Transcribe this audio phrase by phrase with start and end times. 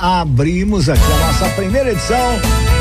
[0.00, 2.36] abrimos aqui a nossa primeira edição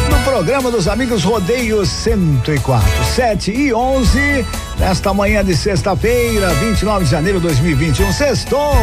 [0.10, 4.46] do programa dos Amigos Rodeio 104, 7 e 11,
[4.80, 8.14] nesta manhã de sexta-feira, 29 de janeiro de 2021.
[8.14, 8.74] Sextou!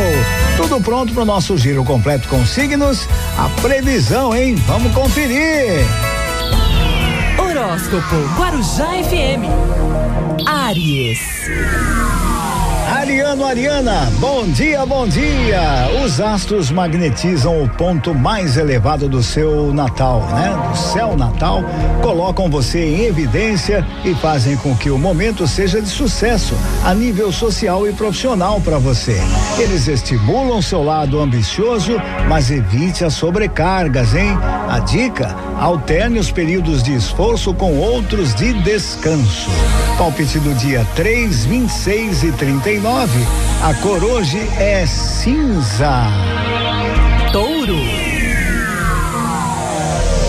[0.57, 3.09] Tudo pronto para o nosso giro completo com signos.
[3.39, 4.55] A previsão, hein?
[4.67, 5.85] Vamos conferir!
[7.39, 9.49] Horóscopo Guarujá FM.
[10.47, 11.47] Aries.
[12.87, 15.89] Ariano, Ariana, bom dia, bom dia.
[16.05, 20.57] Os astros magnetizam o ponto mais elevado do seu Natal, né?
[20.71, 21.65] Do céu natal,
[22.01, 26.55] colocam você em evidência e fazem com que o momento seja de sucesso
[26.85, 29.21] a nível social e profissional para você.
[29.59, 34.39] Eles estimulam seu lado ambicioso, mas evite as sobrecargas, hein?
[34.69, 39.51] A dica: alterne os períodos de esforço com outros de descanso.
[39.99, 42.33] Palpite do dia 3, 26 e
[42.77, 43.27] 39
[43.63, 45.91] a cor hoje é cinza.
[47.33, 47.75] Touro.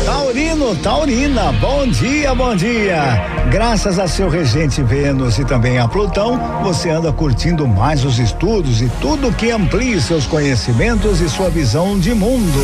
[0.05, 3.22] Taurino, Taurina, bom dia, bom dia.
[3.52, 8.81] Graças a seu regente Vênus e também a Plutão, você anda curtindo mais os estudos
[8.81, 12.59] e tudo que amplie seus conhecimentos e sua visão de mundo.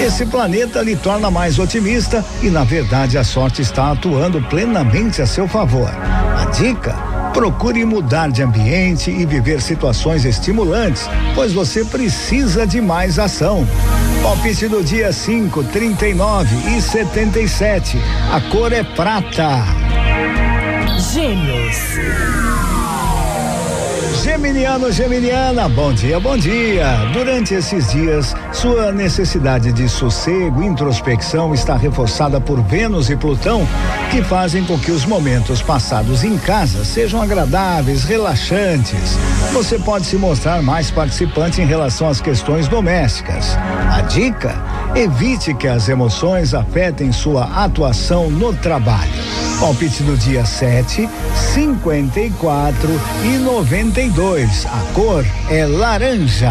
[0.00, 5.26] Esse planeta lhe torna mais otimista e, na verdade, a sorte está atuando plenamente a
[5.26, 5.90] seu favor.
[6.36, 13.18] A dica Procure mudar de ambiente e viver situações estimulantes, pois você precisa de mais
[13.18, 13.66] ação.
[14.22, 17.98] Palpite do dia 5, 39 e 77.
[18.30, 19.64] A cor é prata.
[21.12, 22.51] Gêmeos.
[24.20, 26.86] Geminiano, Geminiana, bom dia, bom dia.
[27.12, 33.66] Durante esses dias, sua necessidade de sossego e introspecção está reforçada por Vênus e Plutão,
[34.10, 39.16] que fazem com que os momentos passados em casa sejam agradáveis, relaxantes.
[39.52, 43.56] Você pode se mostrar mais participante em relação às questões domésticas.
[43.90, 44.54] A dica:
[44.94, 49.10] evite que as emoções afetem sua atuação no trabalho.
[49.62, 51.08] Palpite do dia 7,
[51.52, 52.88] 54
[53.24, 54.64] e 92.
[54.64, 56.50] A cor é laranja.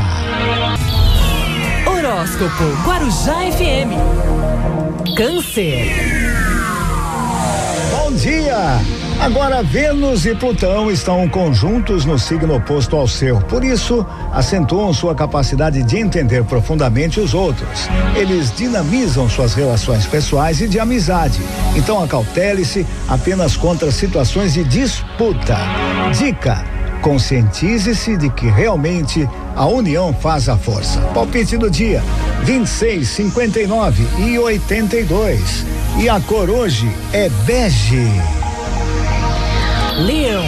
[1.88, 3.98] Horóscopo Guarujá FM.
[5.18, 5.90] Câncer.
[7.90, 8.80] Bom dia.
[9.22, 15.14] Agora, Vênus e Plutão estão conjuntos no signo oposto ao seu, por isso, acentuam sua
[15.14, 17.88] capacidade de entender profundamente os outros.
[18.16, 21.40] Eles dinamizam suas relações pessoais e de amizade.
[21.76, 25.56] Então, acautele-se apenas contra situações de disputa.
[26.18, 26.66] Dica:
[27.04, 31.00] conscientize-se de que realmente a união faz a força.
[31.14, 32.02] Palpite do dia:
[32.44, 35.64] 26, 59 e 82.
[36.00, 38.41] E a cor hoje é bege.
[40.02, 40.44] Leão.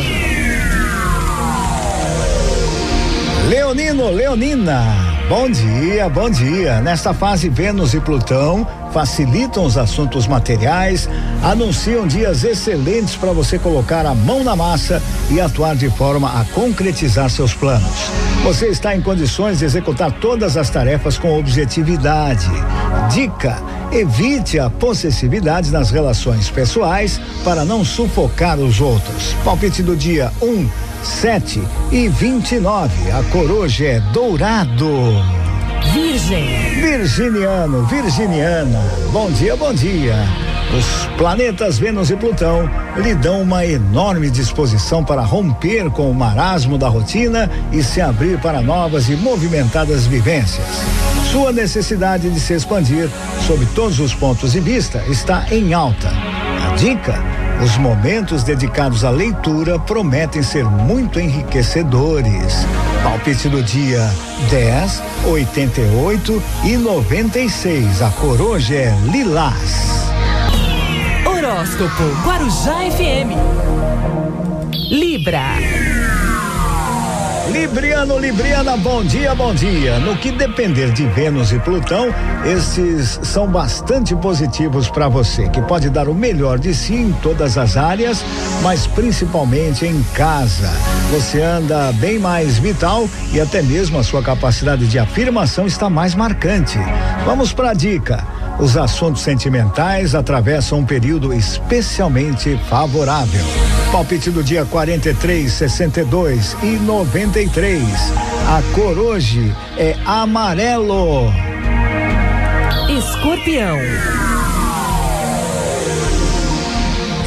[3.47, 4.83] Leonino, Leonina.
[5.29, 6.81] Bom dia, bom dia.
[6.81, 11.07] Nesta fase, Vênus e Plutão facilitam os assuntos materiais,
[11.43, 16.43] anunciam dias excelentes para você colocar a mão na massa e atuar de forma a
[16.45, 18.11] concretizar seus planos.
[18.43, 22.49] Você está em condições de executar todas as tarefas com objetividade.
[23.11, 23.57] Dica:
[23.93, 29.33] evite a possessividade nas relações pessoais para não sufocar os outros.
[29.43, 30.69] Palpite do dia 1, um,
[31.03, 31.61] 7
[31.91, 33.11] e 29.
[33.11, 34.89] A coroja é dourado.
[35.93, 36.69] Virgem.
[36.75, 38.81] Virginiano, Virginiana.
[39.11, 40.15] Bom dia, bom dia.
[40.77, 42.67] Os planetas Vênus e Plutão
[42.97, 48.39] lhe dão uma enorme disposição para romper com o marasmo da rotina e se abrir
[48.39, 50.65] para novas e movimentadas vivências.
[51.31, 53.07] Sua necessidade de se expandir
[53.45, 56.09] sob todos os pontos de vista está em alta.
[56.09, 57.21] A dica:
[57.63, 62.65] os momentos dedicados à leitura prometem ser muito enriquecedores.
[63.03, 64.09] Palpite do dia
[64.49, 68.01] 10, 88 e 96.
[68.01, 70.12] A cor hoje é lilás.
[71.63, 73.31] Horóscopo Guarujá FM.
[74.91, 75.41] Libra.
[77.49, 79.97] Libriano, Libriana, bom dia, bom dia.
[79.99, 82.13] No que depender de Vênus e Plutão,
[82.43, 87.57] esses são bastante positivos para você, que pode dar o melhor de si em todas
[87.57, 88.25] as áreas,
[88.61, 90.69] mas principalmente em casa.
[91.11, 96.13] Você anda bem mais vital e até mesmo a sua capacidade de afirmação está mais
[96.13, 96.77] marcante.
[97.25, 98.42] Vamos para a dica.
[98.59, 103.43] Os assuntos sentimentais atravessam um período especialmente favorável.
[103.91, 107.83] Palpite do dia 43, 62 e 93.
[108.47, 111.31] A cor hoje é amarelo.
[112.89, 113.77] Escorpião.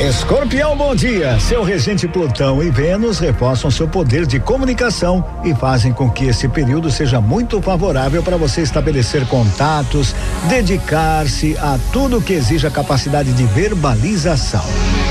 [0.00, 1.40] Escorpião, bom dia.
[1.40, 6.46] Seu regente Plutão e Vênus reforçam seu poder de comunicação e fazem com que esse
[6.48, 10.14] período seja muito favorável para você estabelecer contatos,
[10.50, 14.64] dedicar-se a tudo que exija capacidade de verbalização.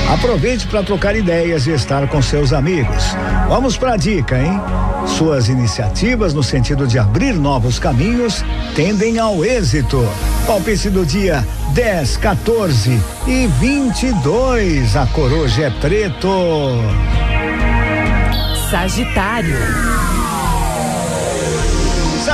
[0.07, 3.15] Aproveite para trocar ideias e estar com seus amigos.
[3.49, 4.61] Vamos para a dica, hein?
[5.07, 8.45] Suas iniciativas no sentido de abrir novos caminhos
[8.75, 10.07] tendem ao êxito.
[10.45, 11.43] Palpite do dia
[11.73, 14.95] 10, 14 e 22.
[14.95, 16.29] A coruja é preto.
[18.69, 19.94] Sagitário.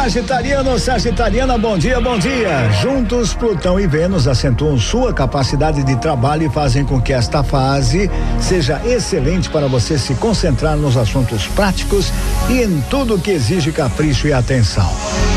[0.02, 2.72] Sagitariano, Sagitariana, bom dia, bom dia.
[2.82, 8.10] Juntos, Plutão e Vênus acentuam sua capacidade de trabalho e fazem com que esta fase
[8.40, 12.12] seja excelente para você se concentrar nos assuntos práticos
[12.50, 14.92] e em tudo que exige capricho e atenção.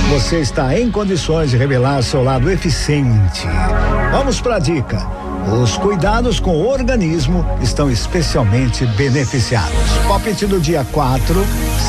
[0.08, 3.46] Você está em condições de revelar seu lado eficiente.
[4.12, 5.06] Vamos para a dica.
[5.52, 9.74] Os cuidados com o organismo estão especialmente beneficiados.
[10.08, 11.34] Palpite do dia 4,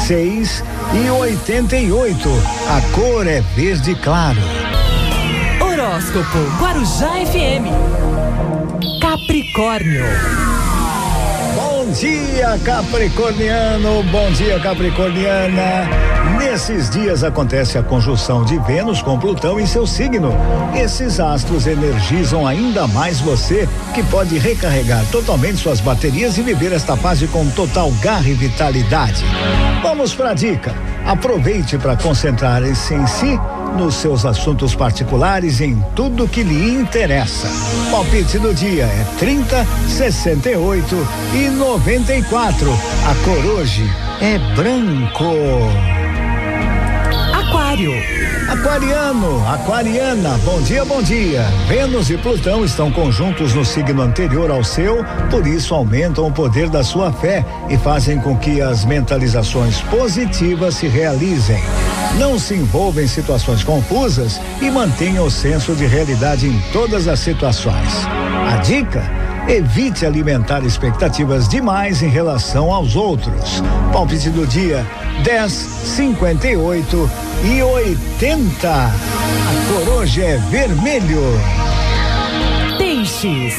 [0.07, 0.63] 6
[0.94, 2.30] e 88.
[2.69, 4.42] A cor é verde claro.
[5.62, 7.72] Horóscopo Guarujá FM.
[9.02, 10.55] Capricórnio.
[11.86, 14.02] Bom dia, Capricorniano.
[14.12, 15.88] Bom dia, Capricorniana.
[16.40, 20.34] Nesses dias acontece a conjunção de Vênus com Plutão em seu signo.
[20.74, 26.98] Esses astros energizam ainda mais você, que pode recarregar totalmente suas baterias e viver esta
[26.98, 29.24] fase com total garra e vitalidade.
[29.84, 30.74] Vamos para a dica.
[31.06, 33.40] Aproveite para concentrar-se em si
[33.75, 37.48] nos seus assuntos particulares em tudo que lhe interessa.
[37.92, 42.72] Palpite do dia é 30, 68 e 94.
[42.72, 43.83] A cor hoje
[44.22, 45.95] é branco.
[47.75, 47.92] Aquário.
[48.50, 51.42] Aquariano, aquariana, bom dia, bom dia.
[51.68, 56.69] Vênus e Plutão estão conjuntos no signo anterior ao seu, por isso aumentam o poder
[56.69, 61.62] da sua fé e fazem com que as mentalizações positivas se realizem.
[62.18, 67.19] Não se envolva em situações confusas e mantenha o senso de realidade em todas as
[67.19, 68.07] situações.
[68.54, 69.25] A dica?
[69.48, 73.62] Evite alimentar expectativas demais em relação aos outros.
[73.94, 74.84] Palpite do dia
[75.24, 77.12] 10, 58
[77.44, 78.68] e 80.
[78.68, 78.92] A
[79.68, 81.22] cor hoje é vermelho.
[82.80, 83.54] Peixes.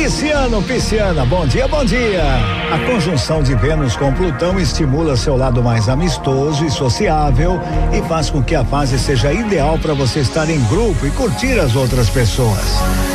[0.00, 2.24] Pisciano, Pisciana, bom dia, bom dia.
[2.72, 7.60] A conjunção de Vênus com Plutão estimula seu lado mais amistoso e sociável
[7.92, 11.60] e faz com que a fase seja ideal para você estar em grupo e curtir
[11.60, 12.64] as outras pessoas.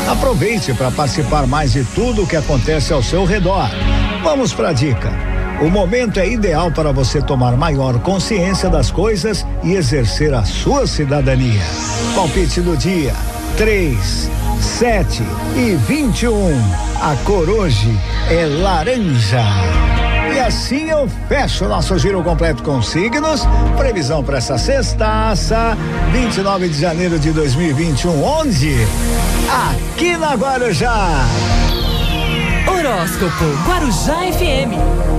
[0.08, 3.68] Aproveite para participar mais de tudo o que acontece ao seu redor.
[4.24, 5.12] Vamos para a dica.
[5.64, 10.86] O momento é ideal para você tomar maior consciência das coisas e exercer a sua
[10.86, 11.64] cidadania.
[12.14, 13.16] Palpite do dia:
[13.58, 14.30] 3,
[14.60, 15.24] 7
[15.56, 16.52] e 21.
[17.02, 17.98] A cor hoje
[18.30, 19.44] é laranja.
[20.34, 23.48] E assim eu fecho o nosso giro completo com signos.
[23.78, 25.78] Previsão para essa sextaça,
[26.12, 28.22] 29 de janeiro de 2021.
[28.22, 28.76] Onde?
[29.70, 31.26] Aqui na Guarujá.
[32.68, 35.15] Horóscopo Guarujá FM.